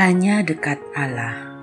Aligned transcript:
Hanya 0.00 0.40
dekat 0.40 0.80
Allah. 0.96 1.60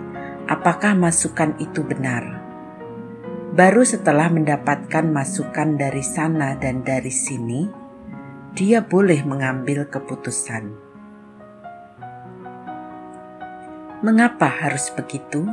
apakah 0.49 0.97
masukan 0.97 1.53
itu 1.61 1.85
benar. 1.85 2.41
Baru 3.53 3.85
setelah 3.85 4.25
mendapatkan 4.33 5.05
masukan 5.05 5.77
dari 5.77 6.01
sana 6.01 6.57
dan 6.57 6.81
dari 6.81 7.13
sini, 7.13 7.69
dia 8.57 8.81
boleh 8.81 9.21
mengambil 9.21 9.85
keputusan. 9.85 10.90
Mengapa 14.01 14.49
harus 14.49 14.89
begitu? 14.97 15.45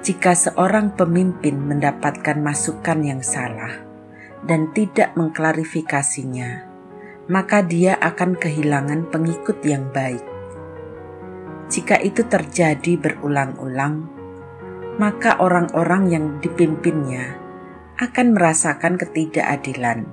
Jika 0.00 0.32
seorang 0.32 0.96
pemimpin 0.96 1.60
mendapatkan 1.60 2.40
masukan 2.40 3.04
yang 3.04 3.20
salah 3.20 3.84
dan 4.48 4.72
tidak 4.72 5.12
mengklarifikasinya, 5.12 6.64
maka 7.28 7.60
dia 7.60 8.00
akan 8.00 8.40
kehilangan 8.40 9.12
pengikut 9.12 9.60
yang 9.60 9.92
baik. 9.92 10.24
Jika 11.68 12.00
itu 12.00 12.24
terjadi 12.24 12.96
berulang-ulang, 12.96 14.08
maka 14.96 15.36
orang-orang 15.36 16.08
yang 16.08 16.24
dipimpinnya 16.40 17.36
akan 18.00 18.32
merasakan 18.32 18.96
ketidakadilan, 18.96 20.08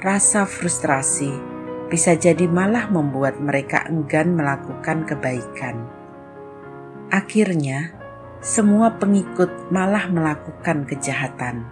rasa 0.00 0.48
frustrasi, 0.48 1.57
bisa 1.88 2.12
jadi 2.14 2.44
malah 2.44 2.92
membuat 2.92 3.40
mereka 3.40 3.88
enggan 3.88 4.36
melakukan 4.36 5.08
kebaikan. 5.08 5.88
Akhirnya, 7.08 7.96
semua 8.44 9.00
pengikut 9.00 9.72
malah 9.72 10.06
melakukan 10.12 10.84
kejahatan. 10.84 11.64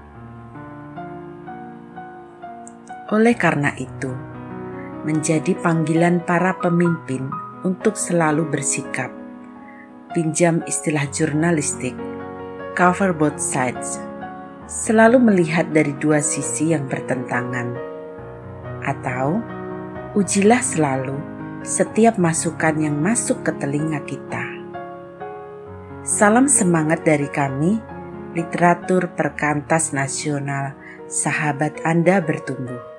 Oleh 3.13 3.37
karena 3.39 3.71
itu, 3.77 4.11
menjadi 5.07 5.55
panggilan 5.63 6.25
para 6.25 6.59
pemimpin 6.59 7.31
untuk 7.63 7.95
selalu 7.95 8.51
bersikap. 8.51 9.15
Pinjam 10.11 10.65
istilah 10.67 11.07
jurnalistik, 11.13 11.95
cover 12.75 13.13
both 13.15 13.39
sides, 13.39 14.03
selalu 14.67 15.23
melihat 15.23 15.71
dari 15.71 15.95
dua 16.03 16.19
sisi 16.19 16.75
yang 16.75 16.91
bertentangan, 16.91 17.79
atau 18.83 19.39
ujilah 20.17 20.65
selalu 20.65 21.21
setiap 21.61 22.17
masukan 22.17 22.73
yang 22.81 22.97
masuk 22.97 23.45
ke 23.45 23.53
telinga 23.61 24.01
kita. 24.09 24.49
Salam 26.01 26.49
semangat 26.49 27.05
dari 27.05 27.29
kami, 27.29 27.77
literatur 28.33 29.13
perkantas 29.13 29.93
nasional, 29.93 30.73
sahabat 31.05 31.85
Anda 31.85 32.25
bertumbuh. 32.25 32.96